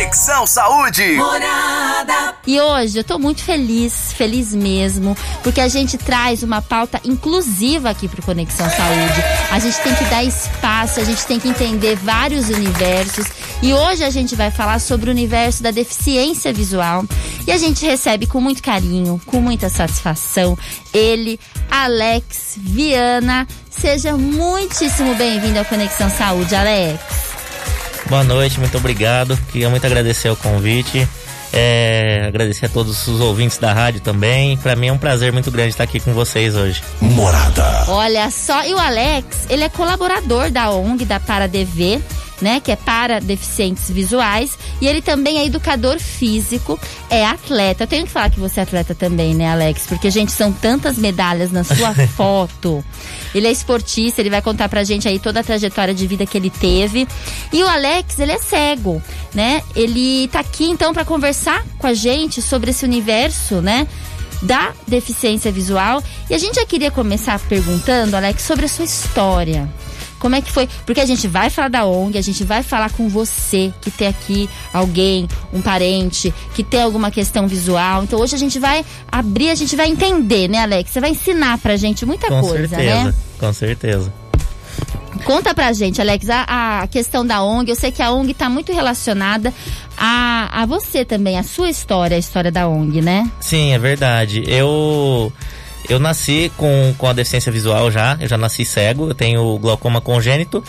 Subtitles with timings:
[0.00, 1.12] Conexão Saúde.
[1.12, 2.34] Morada.
[2.46, 7.90] E hoje eu tô muito feliz, feliz mesmo, porque a gente traz uma pauta inclusiva
[7.90, 9.22] aqui pro Conexão Saúde.
[9.50, 13.26] A gente tem que dar espaço, a gente tem que entender vários universos.
[13.62, 17.04] E hoje a gente vai falar sobre o universo da deficiência visual.
[17.46, 20.56] E a gente recebe com muito carinho, com muita satisfação,
[20.94, 21.38] ele,
[21.70, 23.46] Alex Viana.
[23.68, 27.29] Seja muitíssimo bem-vindo ao Conexão Saúde, Alex.
[28.10, 29.38] Boa noite, muito obrigado.
[29.52, 31.08] Queria muito agradecer o convite.
[31.52, 34.56] É, agradecer a todos os ouvintes da rádio também.
[34.56, 36.82] Para mim é um prazer muito grande estar aqui com vocês hoje.
[37.00, 37.84] Morada.
[37.86, 42.02] Olha só, e o Alex, ele é colaborador da ONG da ParaDV
[42.40, 47.84] né, que é para deficientes visuais, e ele também é educador físico, é atleta.
[47.84, 49.86] Eu tenho que falar que você é atleta também, né, Alex?
[49.86, 52.84] Porque, gente, são tantas medalhas na sua foto.
[53.34, 56.36] Ele é esportista, ele vai contar pra gente aí toda a trajetória de vida que
[56.36, 57.06] ele teve.
[57.52, 59.02] E o Alex, ele é cego,
[59.34, 59.62] né?
[59.74, 63.86] Ele tá aqui então para conversar com a gente sobre esse universo, né?
[64.42, 66.02] Da deficiência visual.
[66.28, 69.68] E a gente já queria começar perguntando, Alex, sobre a sua história.
[70.20, 70.68] Como é que foi?
[70.84, 74.06] Porque a gente vai falar da ONG, a gente vai falar com você que tem
[74.06, 78.04] aqui alguém, um parente, que tem alguma questão visual.
[78.04, 80.90] Então hoje a gente vai abrir, a gente vai entender, né, Alex?
[80.90, 83.14] Você vai ensinar pra gente muita com coisa, certeza, né?
[83.38, 84.12] Com certeza.
[85.24, 87.70] Conta pra gente, Alex, a, a, questão da ONG.
[87.70, 89.52] Eu sei que a ONG tá muito relacionada
[89.96, 93.30] a, a você também, a sua história, a história da ONG, né?
[93.40, 94.42] Sim, é verdade.
[94.46, 95.32] Eu
[95.90, 100.00] eu nasci com, com a deficiência visual já, eu já nasci cego, eu tenho glaucoma
[100.00, 100.62] congênito,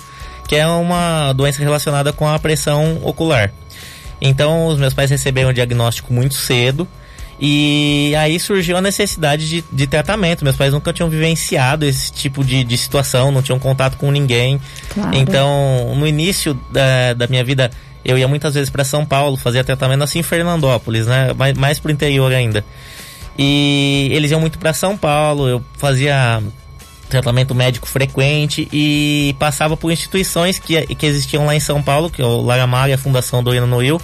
[0.47, 3.53] que é uma doença relacionada com a pressão ocular.
[4.19, 6.87] Então, os meus pais receberam o diagnóstico muito cedo
[7.39, 10.43] e aí surgiu a necessidade de, de tratamento.
[10.43, 14.61] Meus pais nunca tinham vivenciado esse tipo de, de situação, não tinham contato com ninguém.
[14.89, 15.15] Claro.
[15.15, 17.71] Então, no início da, da minha vida,
[18.05, 21.33] eu ia muitas vezes para São Paulo, fazia tratamento assim em Fernandópolis, né?
[21.33, 22.63] Mais, mais pro interior ainda.
[23.37, 26.41] E eles iam muito para São Paulo, eu fazia
[27.09, 32.21] tratamento médico frequente e passava por instituições que, que existiam lá em São Paulo, que
[32.21, 34.01] é o Laramar e a Fundação Doriano Noil,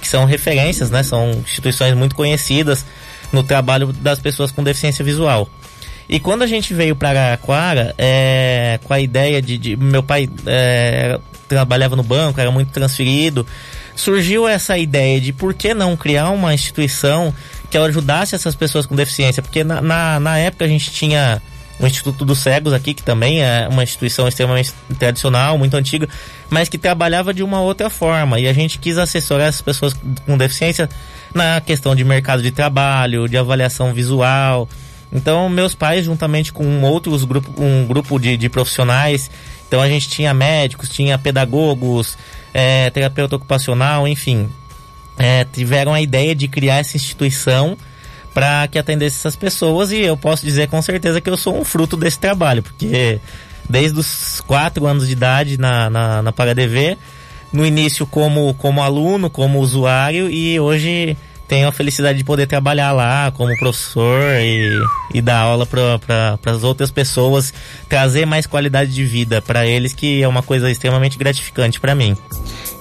[0.00, 1.02] que são referências, né?
[1.02, 2.84] São instituições muito conhecidas
[3.32, 5.48] no trabalho das pessoas com deficiência visual.
[6.08, 10.28] E quando a gente veio para Araraquara, é, com a ideia de, de meu pai
[10.46, 13.46] é, trabalhava no banco, era muito transferido,
[13.96, 17.34] surgiu essa ideia de por que não criar uma instituição
[17.70, 21.42] que ajudasse essas pessoas com deficiência, porque na, na, na época a gente tinha
[21.78, 26.08] o Instituto dos Cegos aqui, que também é uma instituição extremamente tradicional, muito antiga,
[26.48, 28.38] mas que trabalhava de uma outra forma.
[28.38, 30.88] E a gente quis assessorar essas pessoas com deficiência
[31.34, 34.68] na questão de mercado de trabalho, de avaliação visual.
[35.12, 39.30] Então, meus pais, juntamente com outros grupo, um grupo de, de profissionais,
[39.66, 42.16] então a gente tinha médicos, tinha pedagogos,
[42.52, 44.48] é, terapeuta ocupacional, enfim,
[45.18, 47.76] é, tiveram a ideia de criar essa instituição
[48.32, 51.64] para que atendesse essas pessoas e eu posso dizer com certeza que eu sou um
[51.64, 53.20] fruto desse trabalho, porque
[53.68, 56.34] desde os quatro anos de idade na, na, na
[57.52, 61.16] no início como, como aluno, como usuário e hoje
[61.46, 64.68] tenho a felicidade de poder trabalhar lá como professor e,
[65.12, 67.54] e dar aula para as outras pessoas,
[67.88, 72.16] trazer mais qualidade de vida para eles, que é uma coisa extremamente gratificante para mim.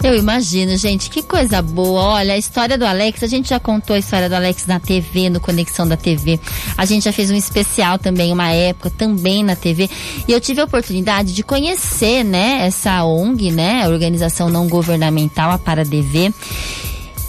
[0.03, 2.01] Eu imagino, gente, que coisa boa.
[2.01, 5.29] Olha, a história do Alex, a gente já contou a história do Alex na TV,
[5.29, 6.41] no Conexão da TV.
[6.77, 9.89] A gente já fez um especial também, uma época, também na TV.
[10.27, 15.51] E eu tive a oportunidade de conhecer, né, essa ONG, né, a organização não governamental,
[15.51, 16.33] a ParaDV.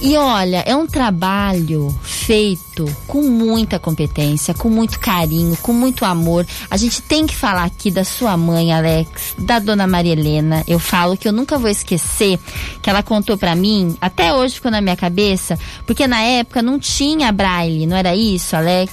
[0.05, 6.47] E olha, é um trabalho feito com muita competência, com muito carinho, com muito amor.
[6.71, 10.63] A gente tem que falar aqui da sua mãe, Alex, da dona Maria Helena.
[10.69, 12.39] Eu falo que eu nunca vou esquecer
[12.83, 16.79] que ela contou para mim, até hoje ficou na minha cabeça, porque na época não
[16.79, 18.93] tinha braille, não era isso, Alex?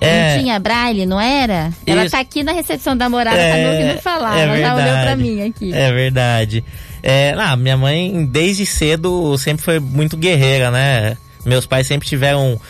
[0.00, 1.68] É, não tinha braille, não era?
[1.68, 1.78] Isso.
[1.84, 4.38] Ela tá aqui na recepção da morada, é, tá me ouvindo falar.
[4.38, 5.72] É ela verdade, já olhou pra mim aqui.
[5.72, 6.64] É verdade.
[7.02, 11.16] É, ah, minha mãe, desde cedo, sempre foi muito guerreira, né?
[11.44, 12.60] Meus pais sempre tiveram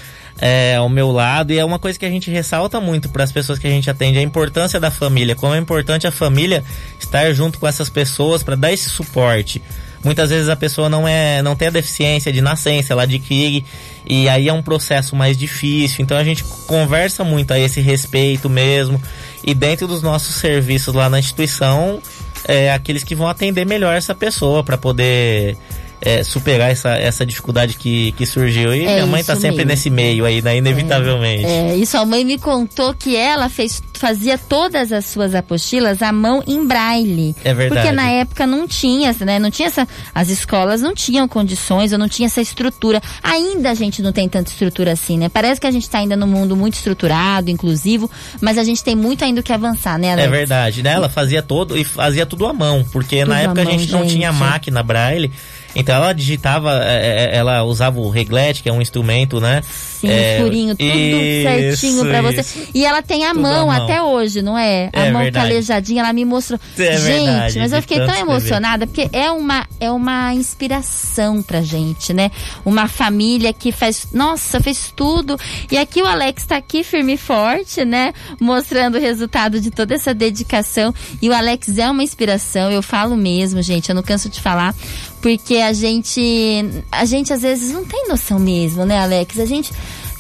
[0.41, 3.33] é, ao meu lado e é uma coisa que a gente ressalta muito para as
[3.33, 6.65] pessoas que a gente atende a importância da família como é importante a família
[6.99, 9.62] estar junto com essas pessoas para dar esse suporte
[10.03, 13.65] muitas vezes a pessoa não é não tem a deficiência de nascença ela adquire
[14.05, 18.49] e aí é um processo mais difícil então a gente conversa muito a esse respeito
[18.49, 19.01] mesmo
[19.45, 22.01] e dentro dos nossos serviços lá na instituição
[22.47, 25.56] é, aqueles que vão atender melhor essa pessoa para poder
[26.05, 28.75] é, superar essa, essa dificuldade que, que surgiu.
[28.75, 29.71] E é minha mãe tá sempre mesmo.
[29.71, 30.57] nesse meio aí, né?
[30.57, 31.45] Inevitavelmente.
[31.45, 36.03] É, é, e sua mãe me contou que ela fez fazia todas as suas apostilas
[36.03, 37.37] à mão em braille.
[37.45, 37.83] É verdade.
[37.83, 39.39] Porque na época não tinha, né?
[39.39, 43.01] Não tinha essa, as escolas não tinham condições, ou não tinha essa estrutura.
[43.23, 45.29] Ainda a gente não tem tanta estrutura assim, né?
[45.29, 48.11] Parece que a gente está ainda num mundo muito estruturado, inclusivo,
[48.41, 50.27] mas a gente tem muito ainda o que avançar, né, Alex?
[50.27, 50.95] É verdade, né?
[50.95, 54.03] Ela fazia todo e fazia tudo à mão, porque Tudo na época a gente não
[54.03, 54.15] gente.
[54.15, 55.31] tinha máquina braille.
[55.75, 59.63] Então ela digitava, é, é, ela usava o reglete, que é um instrumento, né?
[59.63, 62.41] Sim, É, o furinho, tudo isso, certinho pra você.
[62.41, 62.59] isso.
[62.75, 63.85] E ela tem a mão, à mão.
[63.85, 64.91] até hoje, não é?
[64.93, 65.47] A É mão verdade.
[65.49, 66.59] calejadinha, ela me mostrou.
[66.79, 71.61] É gente, verdade, mas eu fiquei tão emocionada, porque é uma, é uma inspiração pra
[71.63, 72.31] gente, né?
[72.65, 75.39] Uma família que faz, nossa, fez tudo.
[75.71, 78.13] E aqui o Alex tá aqui firme e forte, né?
[78.41, 80.95] Mostrando o resultado de toda essa dedicação.
[81.21, 84.75] E o Alex é uma inspiração, eu falo mesmo, gente, eu não canso de falar,
[85.23, 89.39] porque a gente, a gente às vezes não tem noção mesmo, né, Alex?
[89.39, 89.73] A gente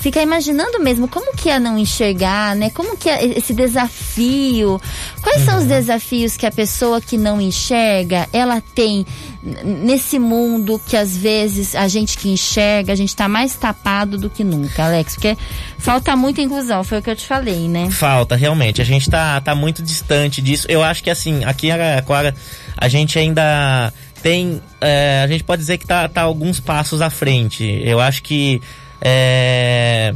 [0.02, 2.70] fica imaginando mesmo como que é não enxergar, né?
[2.70, 4.80] Como que é esse desafio?
[5.22, 9.04] Quais são os desafios que a pessoa que não enxerga, ela tem
[9.64, 14.30] nesse mundo que às vezes a gente que enxerga, a gente tá mais tapado do
[14.30, 15.36] que nunca, Alex, porque
[15.78, 17.88] falta muita inclusão, foi o que eu te falei, né?
[17.90, 18.80] Falta, realmente.
[18.80, 20.66] A gente tá, tá muito distante disso.
[20.68, 22.34] Eu acho que assim, aqui em Araraquara,
[22.76, 24.60] a gente ainda tem.
[24.80, 27.64] é, a gente pode dizer que tá, tá alguns passos à frente.
[27.84, 28.60] Eu acho que
[29.00, 30.14] é,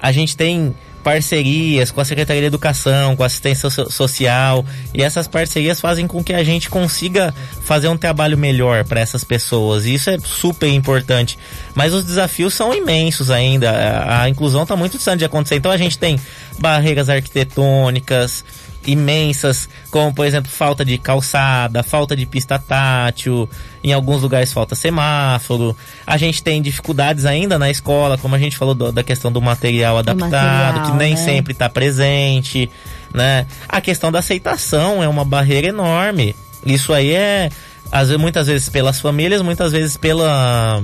[0.00, 5.04] a gente tem parcerias com a Secretaria de Educação, com a assistência so- social, e
[5.04, 7.32] essas parcerias fazem com que a gente consiga
[7.62, 9.86] fazer um trabalho melhor para essas pessoas.
[9.86, 11.38] E isso é super importante.
[11.76, 13.70] Mas os desafios são imensos ainda.
[13.70, 15.54] A, a inclusão está muito distante de acontecer.
[15.54, 16.18] Então a gente tem
[16.58, 18.44] barreiras arquitetônicas
[18.86, 23.48] imensas, como por exemplo falta de calçada, falta de pista tátil,
[23.82, 25.76] em alguns lugares falta semáforo.
[26.06, 29.40] A gente tem dificuldades ainda na escola, como a gente falou do- da questão do
[29.42, 31.16] material adaptado, material, que nem né?
[31.24, 32.70] sempre está presente,
[33.12, 33.46] né?
[33.68, 36.34] A questão da aceitação é uma barreira enorme.
[36.64, 37.50] Isso aí é
[37.92, 40.82] às vezes, muitas vezes pelas famílias, muitas vezes pela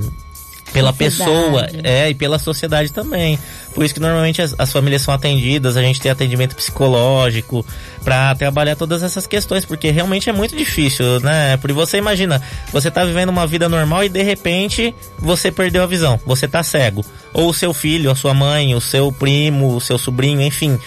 [0.73, 1.81] pela pessoa Sociedade.
[1.87, 3.39] é e pela sociedade também.
[3.75, 7.65] Por isso que normalmente as, as famílias são atendidas a gente tem atendimento psicológico
[8.03, 11.57] para trabalhar todas essas questões porque realmente é muito difícil né?
[11.59, 12.41] Porque você imagina
[12.73, 16.63] você tá vivendo uma vida normal e de repente você perdeu a visão você tá
[16.63, 17.05] cego.
[17.33, 20.79] Ou o seu filho a sua mãe o seu primo o seu sobrinho enfim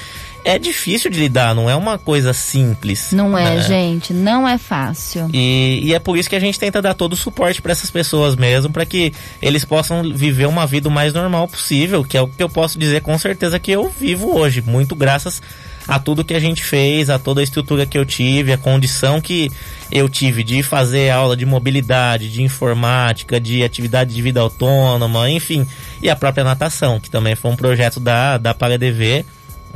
[0.46, 3.62] é difícil de lidar não é uma coisa simples Não é, né?
[3.64, 5.28] gente, não é fácil.
[5.34, 7.90] E, e é por isso que a gente tenta dar todo o suporte para essas
[7.90, 9.12] pessoas mesmo, para que
[9.42, 12.78] eles possam viver uma vida o mais normal possível, que é o que eu posso
[12.78, 15.42] dizer com certeza que eu vivo hoje, muito graças
[15.88, 19.22] a tudo que a gente fez, a toda a estrutura que eu tive, a condição
[19.22, 19.52] que
[19.92, 25.66] eu tive de fazer aula de mobilidade, de informática, de atividade de vida autônoma, enfim,
[26.02, 29.26] e a própria natação, que também foi um projeto da, da ParaDV,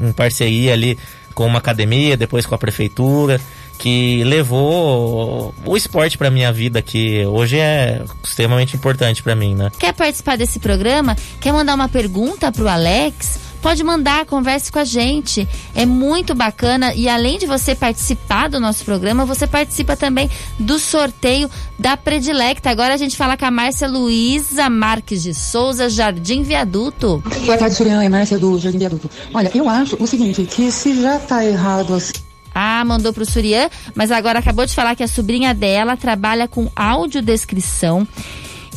[0.02, 0.98] em parceria ali
[1.34, 3.40] com uma academia, depois com a prefeitura,
[3.78, 9.72] que levou o esporte para minha vida, que hoje é extremamente importante para mim, né?
[9.80, 11.16] Quer participar desse programa?
[11.40, 13.40] Quer mandar uma pergunta pro Alex?
[13.62, 15.48] Pode mandar, converse com a gente.
[15.76, 20.80] É muito bacana e além de você participar do nosso programa, você participa também do
[20.80, 22.70] sorteio da Predilecta.
[22.70, 27.22] Agora a gente fala com a Márcia Luísa Marques de Souza, Jardim Viaduto.
[27.46, 29.10] Boa tarde, Surian, é Márcia do Jardim Viaduto.
[29.34, 32.14] Olha, eu acho o seguinte, que se já tá errado assim,
[32.56, 36.70] Ah, mandou pro Surian, mas agora acabou de falar que a sobrinha dela trabalha com
[36.76, 38.08] audiodescrição.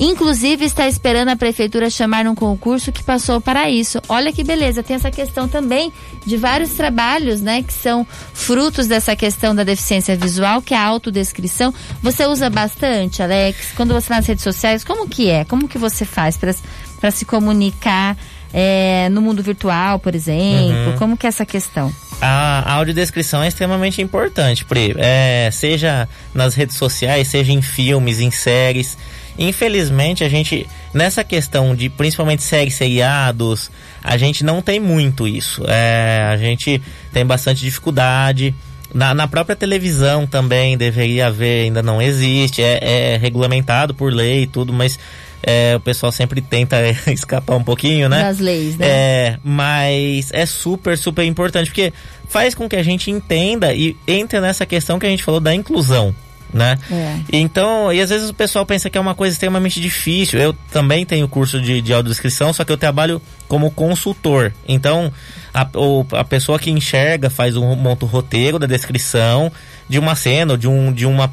[0.01, 4.01] Inclusive está esperando a prefeitura chamar um concurso que passou para isso.
[4.09, 5.93] Olha que beleza, tem essa questão também
[6.25, 10.85] de vários trabalhos, né, que são frutos dessa questão da deficiência visual, que é a
[10.85, 11.73] autodescrição.
[12.03, 13.73] Você usa bastante, Alex?
[13.77, 15.45] Quando você tá nas redes sociais, como que é?
[15.45, 18.17] Como que você faz para se comunicar
[18.53, 20.99] é, no mundo virtual, por exemplo?
[20.99, 21.93] Como que é essa questão?
[22.21, 24.95] A audiodescrição é extremamente importante, Pri.
[24.97, 28.97] É, seja nas redes sociais, seja em filmes, em séries.
[29.39, 33.71] Infelizmente, a gente, nessa questão de principalmente séries seriados,
[34.03, 35.63] a gente não tem muito isso.
[35.67, 36.81] É, a gente
[37.13, 38.55] tem bastante dificuldade.
[38.95, 42.63] Na, na própria televisão também deveria haver, ainda não existe.
[42.63, 44.99] É, é regulamentado por lei e tudo, mas
[45.43, 46.77] é, o pessoal sempre tenta
[47.11, 48.23] escapar um pouquinho, né?
[48.23, 48.87] Das leis, né?
[48.87, 51.93] É, mas é super, super importante, porque
[52.29, 55.55] faz com que a gente entenda e entre nessa questão que a gente falou da
[55.55, 56.15] inclusão,
[56.53, 56.79] né?
[56.91, 57.17] É.
[57.33, 60.39] Então, e às vezes o pessoal pensa que é uma coisa extremamente difícil.
[60.39, 64.53] Eu também tenho curso de, de audiodescrição, só que eu trabalho como consultor.
[64.69, 65.13] Então,
[65.55, 69.51] a, o- a pessoa que enxerga faz um monta o roteiro da descrição
[69.89, 71.33] de uma cena, ou de, um, de, uma,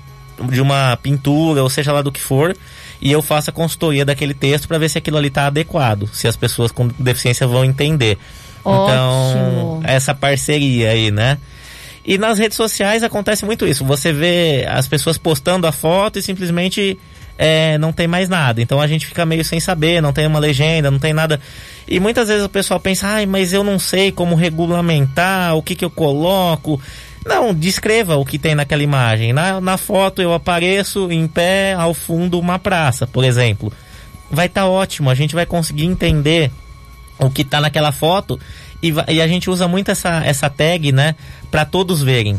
[0.49, 2.55] de uma pintura, ou seja lá do que for,
[3.01, 6.27] e eu faço a consultoria daquele texto para ver se aquilo ali está adequado, se
[6.27, 8.17] as pessoas com deficiência vão entender.
[8.63, 8.83] Ótimo.
[8.83, 11.37] Então, essa parceria aí, né?
[12.05, 13.85] E nas redes sociais acontece muito isso.
[13.85, 16.97] Você vê as pessoas postando a foto e simplesmente
[17.37, 18.61] é, não tem mais nada.
[18.61, 21.39] Então a gente fica meio sem saber, não tem uma legenda, não tem nada.
[21.87, 25.73] E muitas vezes o pessoal pensa, ai, mas eu não sei como regulamentar, o que,
[25.73, 26.79] que eu coloco.
[27.25, 29.31] Não, descreva o que tem naquela imagem.
[29.31, 33.71] Na, na foto eu apareço em pé ao fundo uma praça, por exemplo.
[34.29, 36.51] Vai estar tá ótimo, a gente vai conseguir entender
[37.17, 38.39] o que está naquela foto
[38.81, 41.15] e, e, a gente usa muito essa, essa tag, né,
[41.51, 42.37] para todos verem.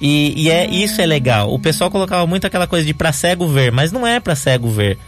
[0.00, 1.52] E, e é isso é legal.
[1.52, 4.68] O pessoal colocava muito aquela coisa de para cego ver, mas não é para cego
[4.70, 4.98] ver.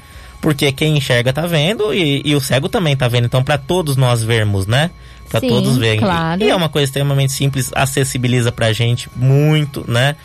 [0.40, 3.24] Porque quem enxerga tá vendo e, e o cego também tá vendo.
[3.24, 4.90] Então, para todos nós vermos, né?
[5.28, 6.00] Para todos verem.
[6.00, 6.42] Claro.
[6.42, 10.16] E, e é uma coisa extremamente simples, acessibiliza pra gente muito, né?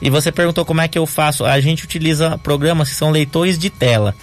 [0.00, 1.44] E você perguntou como é que eu faço.
[1.44, 4.16] A gente utiliza programas que são leitores de tela.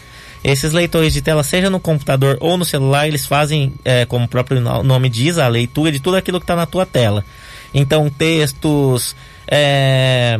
[0.43, 4.27] Esses leitores de tela, seja no computador ou no celular, eles fazem, é, como o
[4.27, 7.25] próprio nome diz, a leitura de tudo aquilo que está na tua tela.
[7.73, 9.15] Então, textos,
[9.47, 10.39] é,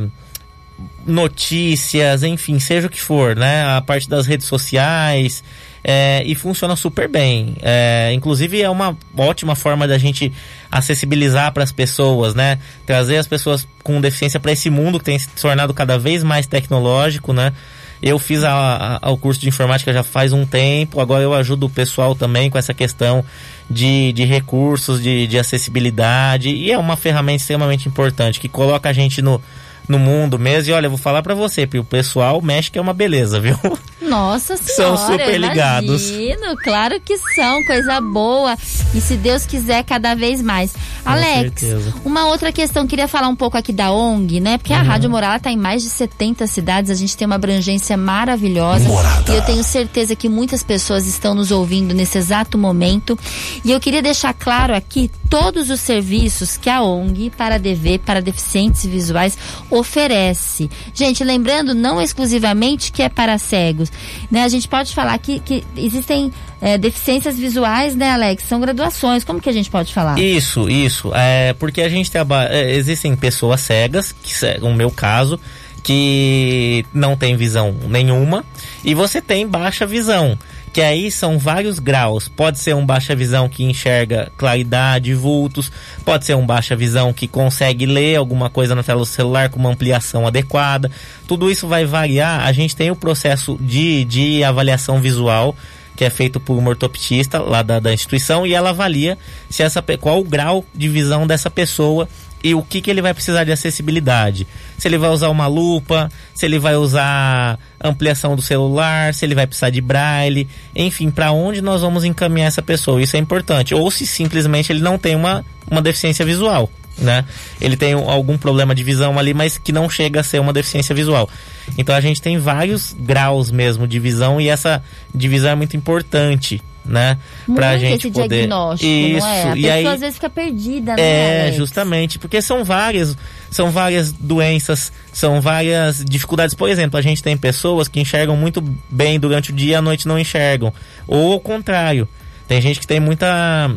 [1.06, 3.66] notícias, enfim, seja o que for, né?
[3.76, 5.44] A parte das redes sociais.
[5.84, 7.56] É, e funciona super bem.
[7.62, 10.32] É, inclusive é uma ótima forma da gente
[10.72, 12.60] acessibilizar para as pessoas, né?
[12.86, 16.48] Trazer as pessoas com deficiência para esse mundo que tem se tornado cada vez mais
[16.48, 17.54] tecnológico, né?
[18.02, 21.66] Eu fiz a, a, o curso de informática já faz um tempo, agora eu ajudo
[21.66, 23.26] o pessoal também com essa questão
[23.70, 28.94] de, de recursos, de, de acessibilidade, e é uma ferramenta extremamente importante que coloca a
[28.94, 29.42] gente no,
[29.90, 30.70] no mundo mesmo.
[30.70, 33.58] E olha, eu vou falar para você, o pessoal mexe que é uma beleza, viu?
[34.02, 36.10] Nossa senhora, são super ligados.
[36.10, 38.56] Imagino, claro que são, coisa boa.
[38.94, 40.74] E se Deus quiser, cada vez mais.
[41.04, 41.94] Com Alex, certeza.
[42.06, 44.58] uma outra questão, queria falar um pouco aqui da ONG, né?
[44.58, 44.86] Porque a Uhum.
[44.88, 48.88] Rádio Moral está em mais de 70 cidades, a gente tem uma abrangência maravilhosa.
[48.88, 49.32] Morada.
[49.32, 53.18] E eu tenho certeza que muitas pessoas estão nos ouvindo nesse exato momento.
[53.66, 58.22] E eu queria deixar claro aqui todos os serviços que a ONG para DV, para
[58.22, 59.38] deficientes visuais,
[59.80, 60.70] oferece.
[60.94, 63.92] Gente, lembrando, não exclusivamente que é para cegos.
[64.30, 64.44] Né?
[64.44, 66.32] A gente pode falar que, que existem
[66.62, 68.44] é, deficiências visuais, né, Alex?
[68.44, 69.24] São graduações.
[69.24, 70.20] Como que a gente pode falar?
[70.20, 71.12] Isso, isso.
[71.16, 72.50] É, porque a gente trabalha.
[72.50, 75.40] é, existem pessoas cegas, que se- no meu caso,
[75.82, 78.44] que não tem visão nenhuma,
[78.84, 80.38] e você tem baixa visão.
[80.72, 82.28] Que aí são vários graus.
[82.28, 85.72] Pode ser um baixa visão que enxerga claridade, vultos.
[86.06, 89.60] Pode ser um baixa visão que consegue ler alguma coisa na tela do celular com
[89.60, 90.92] uma ampliação adequada.
[91.28, 92.46] Tudo isso vai variar.
[92.46, 95.56] A gente tem o processo de, de avaliação visual
[95.96, 99.18] que é feito por uma ortoptista lá da, da instituição e ela avalia
[99.50, 102.08] se essa qual o grau de visão dessa pessoa
[102.44, 104.48] e o que, que ele vai precisar de acessibilidade.
[104.78, 109.36] Se ele vai usar uma lupa, se ele vai usar ampliação do celular, se ele
[109.36, 113.02] vai precisar de braille, enfim, para onde nós vamos encaminhar essa pessoa.
[113.02, 113.76] Isso é importante.
[113.76, 116.70] Ou se simplesmente ele não tem uma, uma deficiência visual.
[116.98, 117.24] Né?
[117.62, 120.52] Ele tem um- algum problema de visão ali, mas que não chega a ser uma
[120.52, 121.30] deficiência visual.
[121.78, 124.84] Então a gente tem vários graus mesmo de visão e essa
[125.16, 127.18] divisão é muito importante, né?
[127.46, 129.44] Pra Muito gente esse poder diagnóstico, isso não é?
[129.44, 131.02] A e pessoa aí às vezes fica perdida, né?
[131.02, 131.58] é, Alex?
[131.58, 133.16] justamente, porque são várias,
[133.52, 136.56] são várias doenças, são várias dificuldades.
[136.56, 139.82] Por exemplo, a gente tem pessoas que enxergam muito bem durante o dia e à
[139.82, 140.74] noite não enxergam.
[141.08, 142.08] Ou ao contrário,
[142.48, 143.70] tem gente que tem muita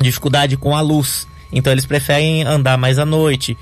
[0.00, 1.26] dificuldade com a luz.
[1.50, 3.56] Então eles preferem andar mais à noite.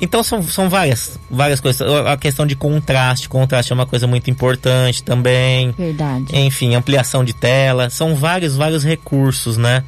[0.00, 1.80] Então são, são várias, várias coisas.
[2.06, 5.70] A questão de contraste, contraste é uma coisa muito importante também.
[5.72, 6.36] Verdade.
[6.36, 9.84] Enfim, ampliação de tela, são vários, vários recursos, né?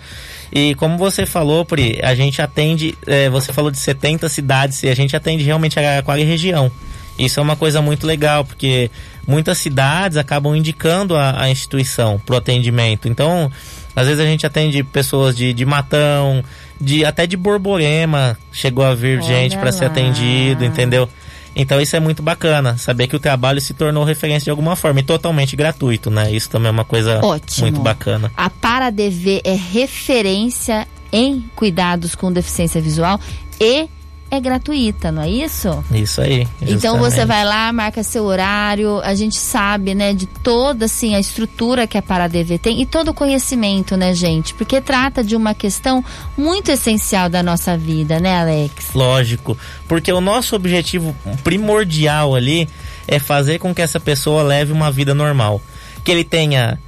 [0.53, 4.89] E como você falou, Pri, a gente atende, eh, você falou de 70 cidades e
[4.89, 6.71] a gente atende realmente a Araraquara e região.
[7.19, 8.91] Isso é uma coisa muito legal, porque
[9.27, 13.09] muitas cidades acabam indicando a, a instituição para o atendimento.
[13.09, 13.51] Então,
[13.95, 16.45] às vezes a gente atende pessoas de, de Matão,
[16.81, 21.09] de até de Borborema, chegou a vir Olha gente para ser atendido, entendeu?
[21.59, 25.01] Então isso é muito bacana, saber que o trabalho se tornou referência de alguma forma
[25.01, 26.31] e totalmente gratuito, né?
[26.31, 27.63] Isso também é uma coisa Ótimo.
[27.63, 28.31] muito bacana.
[28.37, 33.19] A ParaDV é referência em cuidados com deficiência visual
[33.59, 33.89] e
[34.31, 35.85] é gratuita, não é isso?
[35.93, 36.47] Isso aí.
[36.61, 37.27] Então você justamente.
[37.29, 41.97] vai lá, marca seu horário, a gente sabe, né, de toda assim a estrutura que
[41.97, 44.53] a ParaDV tem e todo o conhecimento, né, gente?
[44.55, 46.05] Porque trata de uma questão
[46.37, 48.93] muito essencial da nossa vida, né, Alex?
[48.95, 49.57] Lógico,
[49.87, 51.15] porque o nosso objetivo
[51.45, 52.69] primordial ali
[53.07, 55.61] é fazer com que essa pessoa leve uma vida normal,
[56.03, 56.79] que ele tenha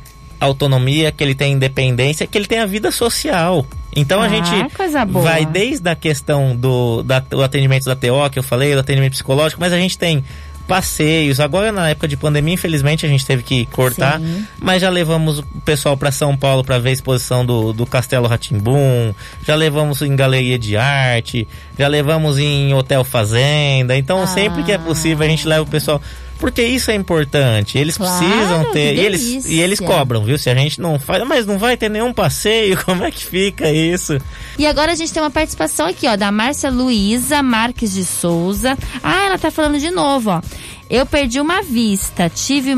[0.41, 3.65] autonomia, que ele tenha independência, que ele tenha vida social.
[3.97, 5.25] Então a Ah, gente coisa boa.
[5.25, 9.13] vai desde a questão do, da, do atendimento da TO que eu falei, do atendimento
[9.13, 10.23] psicológico, mas a gente tem
[10.69, 11.41] passeios.
[11.41, 14.45] Agora, na época de pandemia, infelizmente, a gente teve que cortar, Sim.
[14.61, 18.27] mas já levamos o pessoal para São Paulo para ver a exposição do, do Castelo
[18.29, 19.15] Ratimbum,
[19.47, 23.97] já levamos em galeria de arte, já levamos em hotel fazenda.
[23.97, 24.27] Então, Ah.
[24.27, 26.03] sempre que é possível, a gente leva o pessoal.
[26.39, 27.77] Porque isso é importante.
[27.79, 28.95] Eles Claro, precisam ter.
[28.95, 30.39] E eles, e eles cobram, viu?
[30.39, 31.27] Se a gente não faz.
[31.27, 34.19] Mas não vai ter nenhum passeio, como é que fica isso?
[34.59, 38.77] E agora a gente tem uma participação aqui, ó, da Márcia Luísa Marques de Souza.
[39.03, 40.41] Ah, ela tá falando de novo, ó.
[40.89, 42.75] Eu perdi uma vista, tive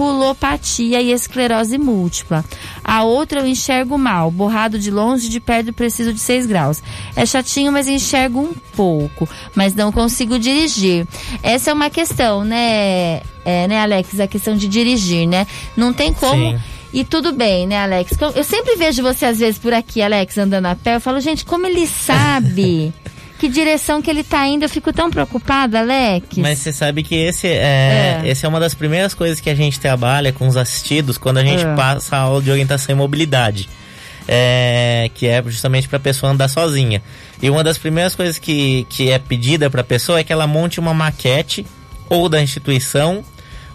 [0.00, 2.44] maculopatia e esclerose múltipla.
[2.82, 6.82] A outra eu enxergo mal, borrado de longe, de perto preciso de 6 graus.
[7.14, 11.06] É chatinho, mas enxergo um pouco, mas não consigo dirigir.
[11.42, 14.18] Essa é uma questão, né, é, né, Alex?
[14.20, 15.46] A questão de dirigir, né?
[15.76, 16.52] Não tem como.
[16.52, 16.58] Sim.
[16.92, 18.12] E tudo bem, né, Alex?
[18.20, 20.96] Eu- Eu sempre vejo você, às vezes, por aqui, Alex, andando a pé.
[20.96, 22.92] Eu falo, gente, como ele sabe
[23.40, 24.64] que direção que ele tá indo?
[24.64, 26.36] Eu fico tão preocupada, Alex.
[26.36, 28.28] Mas você sabe que esse é, É.
[28.28, 31.42] esse é uma das primeiras coisas que a gente trabalha com os assistidos quando a
[31.44, 31.74] gente É.
[31.74, 33.68] passa a aula de orientação e mobilidade.
[34.28, 37.02] É, que é justamente para a pessoa andar sozinha.
[37.42, 40.46] E uma das primeiras coisas que, que é pedida para a pessoa é que ela
[40.46, 41.66] monte uma maquete
[42.08, 43.24] ou da instituição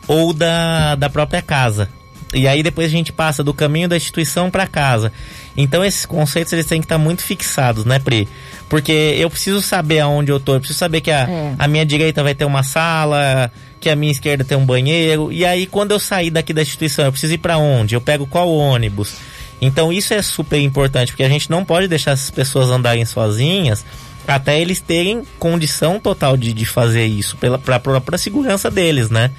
[0.07, 1.89] ou da, da própria casa.
[2.34, 5.12] E aí depois a gente passa do caminho da instituição para casa.
[5.55, 8.27] Então esses conceitos eles têm que estar muito fixados, né, Pri?
[8.67, 11.55] Porque eu preciso saber aonde eu tô, eu preciso saber que a, É.
[11.58, 15.32] a minha direita vai ter uma sala, que a minha esquerda tem um banheiro.
[15.32, 17.96] E aí quando eu sair daqui da instituição, eu preciso ir para onde?
[17.96, 19.13] Eu pego qual ônibus?
[19.62, 23.86] Então isso é super importante, porque a gente não pode deixar essas pessoas andarem sozinhas
[24.27, 29.29] até eles terem condição total de, de fazer isso, pela pra própria segurança deles, né?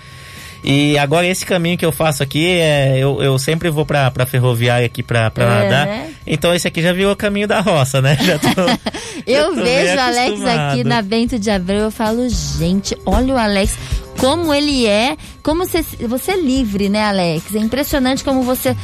[0.69, 4.27] E agora esse caminho que eu faço aqui, é, eu, eu sempre vou pra, pra
[4.27, 5.87] ferroviária aqui pra, pra É, nadar.
[5.87, 6.11] né?
[6.27, 8.19] Então esse aqui já virou o caminho da roça, né?
[8.41, 8.91] Tô,
[9.25, 13.79] Eu vejo o Alex aqui na Bento de Abreu, eu falo, gente, olha o Alex,
[14.19, 17.55] como ele é, como você, você é livre, né, Alex?
[17.55, 18.77] É impressionante como você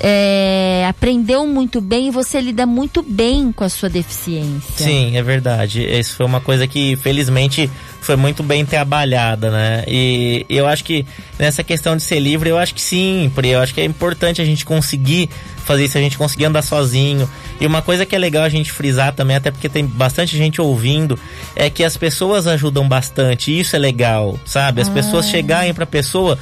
[0.00, 4.84] é, aprendeu muito bem e você lida muito bem com a sua deficiência.
[4.86, 5.82] Sim, é verdade.
[5.84, 7.70] Isso foi uma coisa que, felizmente,
[8.06, 9.84] foi muito bem trabalhada, né?
[9.88, 11.04] E eu acho que
[11.36, 13.48] nessa questão de ser livre, eu acho que sim, Pri.
[13.48, 15.28] Eu acho que é importante a gente conseguir
[15.64, 17.28] fazer isso, a gente conseguir andar sozinho.
[17.60, 20.60] E uma coisa que é legal a gente frisar também, até porque tem bastante gente
[20.60, 21.18] ouvindo,
[21.56, 23.50] é que as pessoas ajudam bastante.
[23.50, 24.80] E isso é legal, sabe?
[24.80, 26.38] As pessoas chegarem pra pessoa.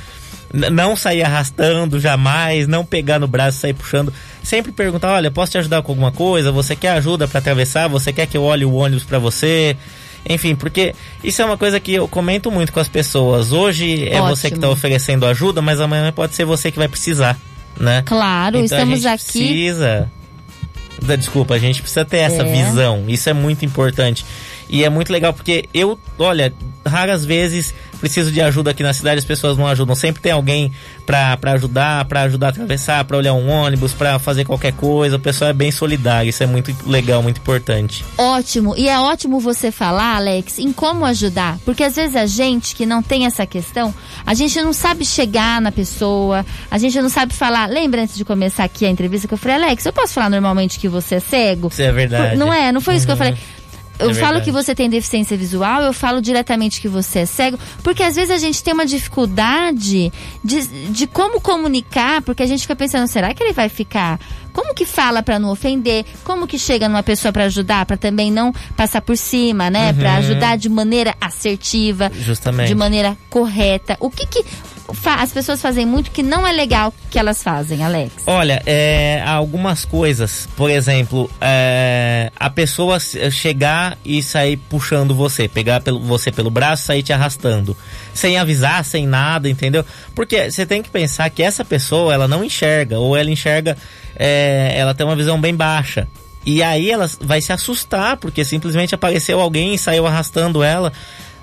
[0.53, 4.13] Não sair arrastando jamais, não pegar no braço e sair puxando.
[4.43, 6.53] Sempre perguntar: olha, posso te ajudar com alguma coisa?
[6.53, 7.89] Você quer ajuda para atravessar?
[7.89, 9.77] Você quer que eu olhe o ônibus para você?
[10.29, 13.53] Enfim, porque isso é uma coisa que eu comento muito com as pessoas.
[13.53, 14.57] Hoje é você que Ótimo.
[14.57, 17.39] está oferecendo ajuda, mas amanhã pode ser você que vai precisar,
[17.79, 18.03] né?
[18.07, 19.39] Claro, Então, estamos a gente aqui.
[19.47, 20.11] Precisa.
[21.19, 22.65] Desculpa, a gente precisa ter essa É.
[22.65, 23.05] visão.
[23.09, 24.25] Isso é muito importante.
[24.71, 26.53] E é muito legal porque eu, olha,
[26.87, 29.95] raras vezes preciso de ajuda aqui na cidade, as pessoas não ajudam.
[29.95, 30.73] Sempre tem alguém
[31.07, 35.17] pra ajudar, pra ajudar a atravessar, pra olhar um ônibus, pra fazer qualquer coisa.
[35.17, 36.29] O pessoal é bem solidário.
[36.29, 38.05] Isso é muito legal, muito importante.
[38.19, 38.75] Ótimo.
[38.77, 41.59] E é ótimo você falar, Alex, em como ajudar.
[41.65, 43.95] Porque às vezes a gente que não tem essa questão,
[44.27, 47.69] a gente não sabe chegar na pessoa, a gente não sabe falar.
[47.69, 50.79] Lembra antes de começar aqui a entrevista que eu falei, Alex, eu posso falar normalmente
[50.79, 51.69] que você é cego?
[51.69, 52.37] Isso é verdade.
[52.37, 52.73] Não é?
[52.73, 53.19] Não foi isso que eu Uhum.
[53.19, 53.37] falei.
[53.99, 57.59] Eu É falo que você tem deficiência visual, eu falo diretamente que você é cego,
[57.83, 62.63] porque às vezes a gente tem uma dificuldade de, de como comunicar, porque a gente
[62.63, 64.19] fica pensando, será que ele vai ficar?
[64.53, 66.05] Como que fala pra não ofender?
[66.25, 69.93] Como que chega numa pessoa pra ajudar, pra também não passar por cima, né?
[69.93, 70.17] Pra Uhum.
[70.19, 72.69] ajudar de maneira assertiva, Justamente.
[72.69, 73.97] de maneira correta.
[74.01, 74.45] O que que
[75.05, 78.13] as pessoas fazem muito que não é legal que elas fazem, Alex?
[78.27, 85.49] Olha, é, algumas coisas, por exemplo, é, a pessoa se- chegar e sair puxando você,
[85.49, 87.77] pegar pelo, você pelo braço e sair te arrastando,
[88.13, 89.85] sem avisar, sem nada, entendeu?
[90.15, 93.77] Porque você tem que pensar que essa pessoa, ela não enxerga, ou ela enxerga,
[94.17, 96.07] é, ela tem uma visão bem baixa.
[96.47, 100.93] E aí ela vai se assustar, porque simplesmente apareceu alguém e saiu arrastando ela.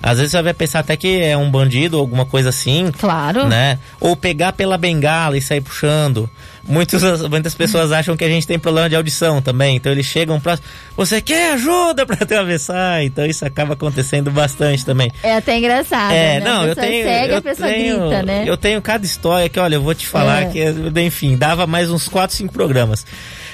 [0.03, 3.45] Às vezes você vai pensar até que é um bandido ou alguma coisa assim Claro.
[3.47, 3.77] né?
[3.99, 6.29] Ou pegar pela bengala e sair puxando.
[6.63, 10.39] Muitos, muitas pessoas acham que a gente tem problema de audição também, então eles chegam
[10.39, 10.67] próximo.
[10.97, 13.03] Você quer ajuda para atravessar?
[13.03, 15.11] Então isso acaba acontecendo bastante também.
[15.21, 16.13] É até engraçado.
[16.13, 16.45] É, né?
[16.45, 17.03] não, eu tenho.
[17.07, 18.43] Segue, eu a pessoa tenho, grita, né?
[18.47, 20.45] Eu tenho cada história que, olha, eu vou te falar É.
[20.45, 23.05] que, enfim, dava mais uns 4, 5 programas.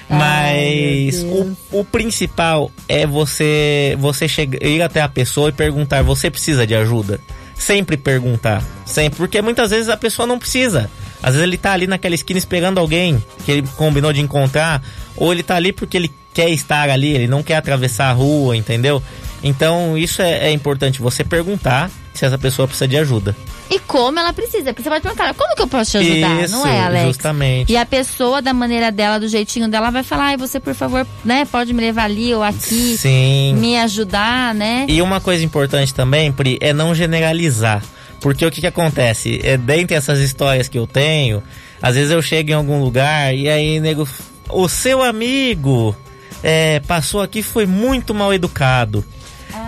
[0.10, 5.52] Ai, Mas meu o, o principal é você você chegar, ir até a pessoa e
[5.52, 7.20] perguntar: você precisa de ajuda?
[7.56, 8.64] Sempre perguntar.
[8.86, 9.18] Sempre.
[9.18, 10.90] Porque muitas vezes a pessoa não precisa.
[11.22, 14.82] Às vezes ele tá ali naquela esquina esperando alguém que ele combinou de encontrar.
[15.16, 18.56] Ou ele tá ali porque ele quer estar ali, ele não quer atravessar a rua,
[18.56, 19.02] entendeu?
[19.44, 21.90] Então isso é, é importante você perguntar.
[22.14, 23.36] se essa pessoa precisa de ajuda.
[23.70, 24.66] E como ela precisa.
[24.66, 26.44] Porque você vai perguntar, como que eu posso te ajudar?
[26.44, 27.08] Isso, não é, Alex?
[27.08, 27.72] justamente.
[27.72, 31.06] E a pessoa, da maneira dela, do jeitinho dela, vai falar, ai, você, por favor,
[31.24, 33.56] né, pode me levar ali ou aqui, Sim.
[33.56, 34.86] me ajudar, né?
[34.88, 37.84] E uma coisa importante também, Pri, é não generalizar.
[38.20, 39.40] Porque o que, que acontece?
[39.44, 41.44] É, dentre essas histórias que eu tenho,
[41.82, 44.08] às vezes eu chego em algum lugar e aí, nego,
[44.50, 45.96] o seu amigo
[46.42, 49.06] é, passou aqui e foi muito mal educado.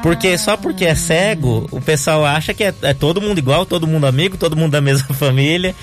[0.01, 3.87] Porque só porque é cego, o pessoal acha que é, é todo mundo igual, todo
[3.87, 5.75] mundo amigo, todo mundo da mesma família.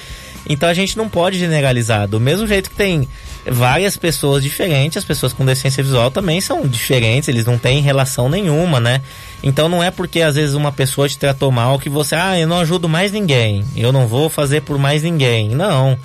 [0.49, 2.07] Então a gente não pode generalizar.
[2.07, 3.09] Do mesmo jeito que tem
[3.47, 8.29] várias pessoas diferentes, as pessoas com deficiência visual também são diferentes, eles não têm relação
[8.29, 9.03] nenhuma, né?
[9.43, 12.49] Então não é porque às vezes uma pessoa te tratou mal que você, ah, eu
[12.49, 15.51] não ajudo mais ninguém, eu não vou fazer por mais ninguém.
[15.51, 15.99] Não.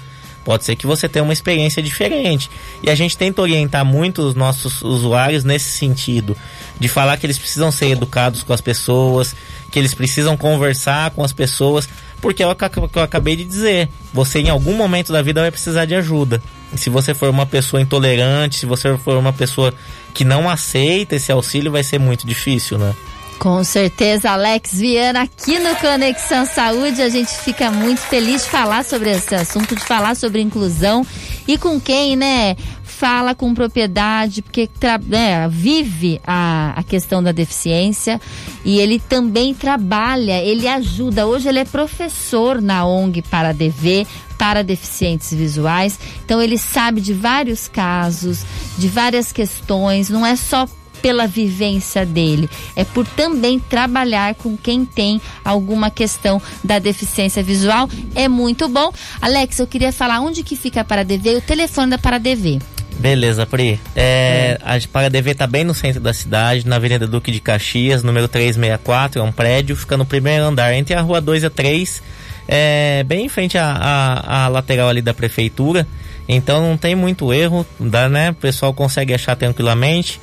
[0.44, 2.50] Pode ser que você tenha uma experiência diferente.
[2.82, 6.36] E a gente tenta orientar muito os nossos usuários nesse sentido.
[6.80, 9.36] De falar que eles precisam ser educados com as pessoas,
[9.70, 11.88] que eles precisam conversar com as pessoas.
[12.20, 13.90] Porque é o que eu acabei de dizer.
[14.14, 16.42] Você em algum momento da vida vai precisar de ajuda.
[16.74, 19.74] E se você for uma pessoa intolerante, se você for uma pessoa
[20.14, 22.96] que não aceita esse auxílio, vai ser muito difícil, né?
[23.42, 28.86] Com certeza, Alex Viana, aqui no Conexão Saúde, a gente fica muito feliz de falar
[28.86, 31.04] sobre esse assunto, de falar sobre inclusão
[31.48, 34.70] e com quem, né, fala com propriedade, porque
[35.08, 38.22] né, vive a, a questão da deficiência
[38.64, 41.26] e ele também trabalha, ele ajuda.
[41.26, 44.06] Hoje ele é professor na ONG para DV,
[44.38, 46.00] para deficientes visuais.
[46.24, 48.46] Então ele sabe de vários casos,
[48.78, 50.68] de várias questões, não é só
[51.02, 57.90] pela vivência dele, é por também trabalhar com quem tem alguma questão da deficiência visual.
[58.16, 58.92] É muito bom.
[59.22, 62.60] Alex, eu queria falar onde que fica a Paradv, o telefone da Paradv.
[63.00, 63.80] Beleza, Pri.
[63.96, 68.28] É, A Paradv tá bem no centro da cidade, na Avenida Duque de Caxias, número
[68.28, 72.04] 364, é um prédio, fica no primeiro andar, entre a rua 2 e a 3,
[72.48, 75.88] é, bem em frente à, à, à lateral ali da prefeitura.
[76.28, 78.30] Então não tem muito erro, dá, né?
[78.30, 80.22] O pessoal consegue achar tranquilamente.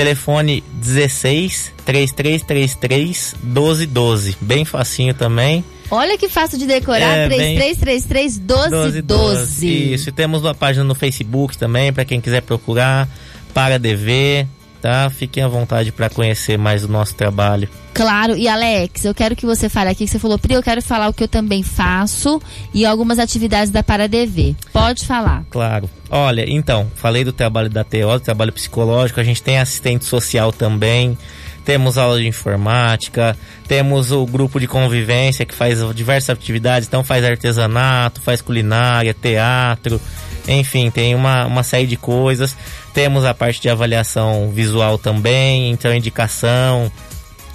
[0.00, 4.36] Telefone 16 3333 1212.
[4.40, 5.62] Bem facinho também.
[5.90, 9.92] Olha que fácil de decorar, É, bem- 3333 1212.
[9.92, 13.06] Isso, e temos uma página no Facebook também, para quem quiser procurar,
[13.52, 14.46] para DV,
[14.80, 15.10] tá?
[15.10, 17.68] Fiquem à vontade para conhecer mais o nosso trabalho.
[17.92, 20.80] Claro, e Alex, eu quero que você fale aqui que você falou, Pri, eu quero
[20.80, 22.40] falar o que eu também faço
[22.72, 24.56] e algumas atividades da Paradv.
[24.72, 25.44] Pode falar.
[25.50, 25.90] Claro.
[26.08, 30.52] Olha, então, falei do trabalho da TO, do trabalho psicológico, a gente tem assistente social
[30.52, 31.16] também,
[31.64, 33.36] temos aula de informática,
[33.68, 40.00] temos o grupo de convivência que faz diversas atividades, então faz artesanato, faz culinária, teatro,
[40.48, 42.56] enfim, tem uma, uma série de coisas.
[42.92, 46.90] Temos a parte de avaliação visual também, então indicação,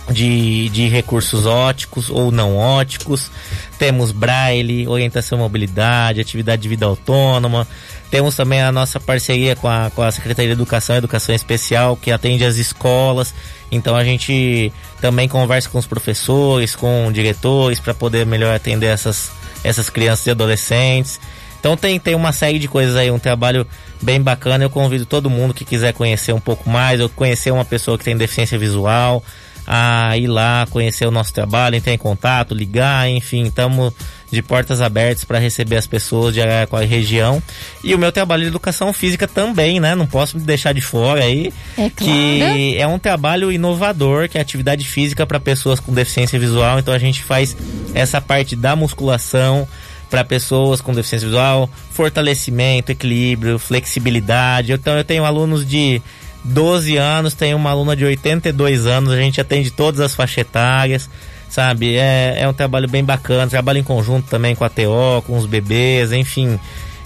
[0.09, 3.31] de, de recursos óticos ou não óticos.
[3.77, 7.67] Temos braille, orientação à mobilidade, atividade de vida autônoma.
[8.09, 12.11] Temos também a nossa parceria com a, com a Secretaria de Educação Educação Especial, que
[12.11, 13.33] atende as escolas.
[13.71, 19.31] Então a gente também conversa com os professores, com diretores, para poder melhor atender essas,
[19.63, 21.19] essas crianças e adolescentes.
[21.59, 23.65] Então tem, tem uma série de coisas aí, um trabalho
[23.99, 24.63] bem bacana.
[24.63, 28.03] Eu convido todo mundo que quiser conhecer um pouco mais, ou conhecer uma pessoa que
[28.03, 29.23] tem deficiência visual,
[29.67, 33.93] a ir lá conhecer o nosso trabalho, entrar em contato, ligar, enfim, estamos
[34.31, 37.41] de portas abertas para receber as pessoas de Araraquara e região.
[37.83, 39.95] E o meu trabalho de educação física também, né?
[39.95, 41.53] Não posso deixar de fora aí.
[41.77, 46.79] É Que é um trabalho inovador, que é atividade física para pessoas com deficiência visual.
[46.79, 47.55] Então a gente faz
[47.93, 49.67] essa parte da musculação
[50.09, 54.73] para pessoas com deficiência visual, fortalecimento, equilíbrio, flexibilidade.
[54.73, 56.01] Então eu tenho alunos de
[56.45, 61.09] 12 anos, tenho uma aluna de 82 anos, a gente atende todas as faixas etárias,
[61.49, 61.95] sabe?
[61.95, 65.45] É, é um trabalho bem bacana, trabalho em conjunto também com a TO, com os
[65.45, 66.59] bebês, enfim.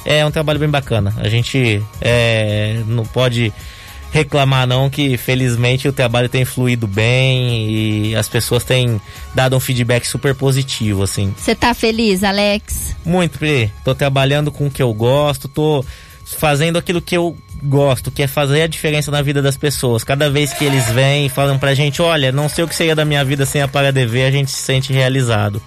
[0.06, 1.14] É um trabalho bem bacana.
[1.18, 3.54] A gente é, não pode
[4.12, 9.00] reclamar não que felizmente o trabalho tem fluído bem e as pessoas têm
[9.36, 11.34] dado um feedback super positivo assim.
[11.38, 12.96] Você tá feliz, Alex?
[13.06, 13.72] Muito, Pri.
[13.84, 15.86] Tô trabalhando com o que eu gosto, tô
[16.26, 20.04] fazendo aquilo que eu gosto, que é fazer a diferença na vida das pessoas.
[20.04, 22.96] Cada vez que eles vêm e falam pra gente, olha, não sei o que seria
[22.96, 25.62] da minha vida sem a Paradv, a gente se sente realizado.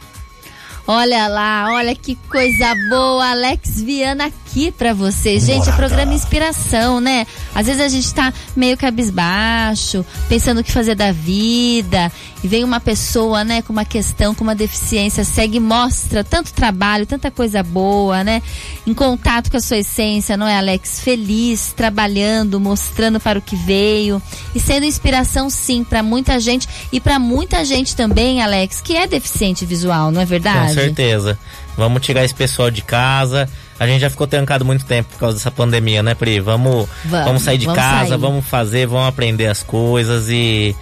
[0.87, 5.45] Olha lá, olha que coisa boa, Alex Viana aqui pra vocês.
[5.45, 7.25] Gente, é programa Inspiração, né?
[7.55, 12.11] Às vezes a gente tá meio cabisbaixo, pensando o que fazer da vida,
[12.43, 16.53] e vem uma pessoa, né, com uma questão, com uma deficiência, segue e mostra tanto
[16.53, 18.43] trabalho, tanta coisa boa, né?
[18.87, 21.01] Em contato com a sua essência, não é, Alex?
[21.01, 24.21] Feliz, trabalhando, mostrando para o que veio
[24.55, 29.07] e sendo inspiração, sim, para muita gente e para muita gente também, Alex, que é
[29.07, 30.72] deficiente visual, não é verdade?
[30.75, 31.39] Com certeza.
[31.77, 33.49] Vamos tirar esse pessoal de casa.
[33.79, 36.41] A gente já ficou trancado muito tempo por causa dessa pandemia, né, Pri?
[36.41, 38.19] Vamos, vamos, vamos sair de vamos casa, sair.
[38.19, 40.77] vamos fazer, vamos aprender as coisas e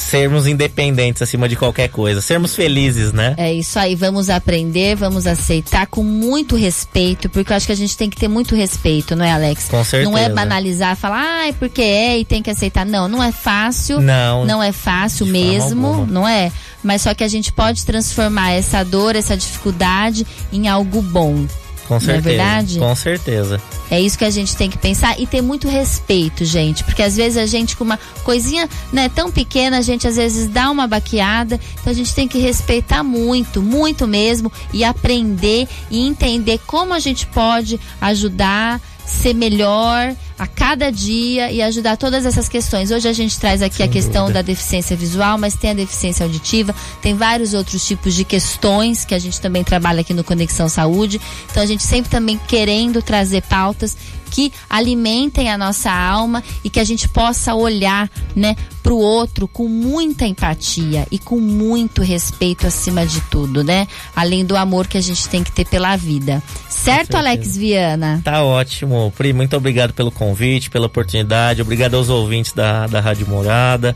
[0.00, 3.34] sermos independentes acima de qualquer coisa, sermos felizes, né?
[3.36, 7.76] É isso aí, vamos aprender, vamos aceitar com muito respeito, porque eu acho que a
[7.76, 9.68] gente tem que ter muito respeito, não é, Alex?
[9.68, 10.10] Com certeza.
[10.10, 12.86] Não é banalizar, falar, ai, ah, porque é e tem que aceitar.
[12.86, 14.00] Não, não é fácil.
[14.00, 14.44] Não.
[14.44, 16.50] Não é fácil mesmo, não é?
[16.82, 21.46] Mas só que a gente pode transformar essa dor, essa dificuldade em algo bom.
[21.90, 22.12] Com certeza.
[22.12, 22.78] Não é verdade?
[22.78, 23.60] Com certeza.
[23.90, 27.16] É isso que a gente tem que pensar e ter muito respeito, gente, porque às
[27.16, 30.86] vezes a gente com uma coisinha, né, tão pequena, a gente às vezes dá uma
[30.86, 36.94] baqueada, então a gente tem que respeitar muito, muito mesmo e aprender e entender como
[36.94, 42.90] a gente pode ajudar ser melhor a cada dia e ajudar todas essas questões.
[42.90, 44.42] Hoje a gente traz aqui Sem a questão dúvida.
[44.42, 49.14] da deficiência visual, mas tem a deficiência auditiva, tem vários outros tipos de questões que
[49.14, 51.20] a gente também trabalha aqui no Conexão Saúde.
[51.50, 53.96] Então a gente sempre também querendo trazer pautas
[54.40, 59.46] que alimentem a nossa alma e que a gente possa olhar, né, para o outro
[59.46, 63.86] com muita empatia e com muito respeito acima de tudo, né?
[64.16, 66.42] Além do amor que a gente tem que ter pela vida.
[66.68, 68.22] Certo, Alex Viana?
[68.24, 69.12] Tá ótimo.
[69.14, 71.60] Pri, muito obrigado pelo convite, pela oportunidade.
[71.60, 73.94] Obrigado aos ouvintes da, da Rádio Morada.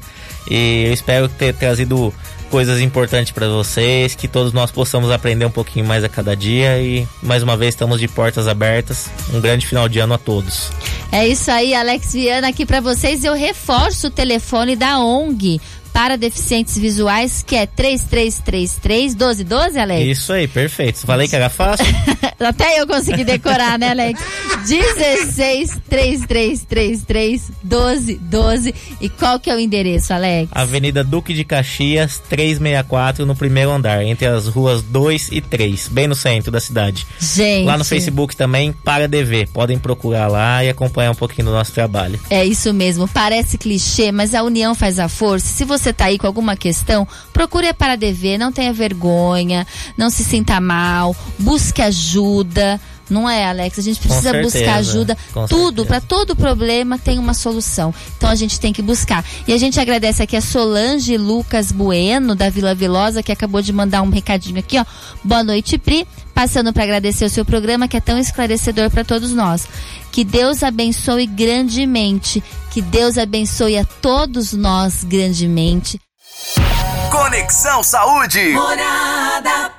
[0.51, 2.13] E eu espero ter trazido
[2.55, 6.81] coisas importantes para vocês, que todos nós possamos aprender um pouquinho mais a cada dia
[6.81, 9.11] e mais uma vez estamos de portas abertas.
[9.33, 10.71] Um grande final de ano a todos.
[11.11, 13.25] É isso aí, Alex Viana aqui para vocês.
[13.25, 15.61] Eu reforço o telefone da ONG
[15.95, 20.19] para deficientes visuais, que é 3333 1212, Alex?
[20.19, 20.99] Isso aí, perfeito.
[21.07, 21.87] Falei que era fácil?
[22.41, 24.21] Até eu consegui decorar, né, Alex?
[24.67, 28.75] 16 3333 1212.
[29.01, 30.51] E qual que é o endereço, Alex?
[30.53, 36.09] Avenida Duque de Caxias, 364, no primeiro andar, entre as ruas 2 e 3, bem
[36.09, 37.07] no centro da cidade.
[37.21, 37.67] Gente.
[37.67, 39.47] Lá no Facebook também, para DV.
[39.53, 42.19] Podem procurar lá e acompanhar um pouquinho do nosso trabalho.
[42.29, 43.07] É isso mesmo.
[43.07, 45.47] Parece clichê, mas a união faz a força.
[45.47, 49.67] Se você você está aí com alguma questão, procure a Paradever, não tenha vergonha,
[49.99, 52.81] não se sinta mal, busque ajuda.
[53.09, 53.79] Não é, Alex?
[53.79, 55.17] A gente precisa buscar ajuda.
[55.49, 57.95] Tudo, para todo problema tem uma solução.
[58.17, 59.25] Então a gente tem que buscar.
[59.47, 63.73] E a gente agradece aqui a Solange Lucas Bueno, da Vila Vilosa, que acabou de
[63.73, 64.85] mandar um recadinho aqui, ó.
[65.23, 66.07] Boa noite, Pri.
[66.35, 69.67] Passando para agradecer o seu programa, que é tão esclarecedor para todos nós.
[70.11, 72.43] Que Deus abençoe grandemente.
[72.71, 76.01] Que Deus abençoe a todos nós grandemente.
[77.11, 78.53] Conexão Saúde.
[78.53, 79.74] Morada.